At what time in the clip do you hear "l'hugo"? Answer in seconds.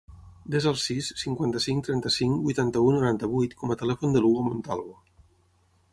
4.25-4.47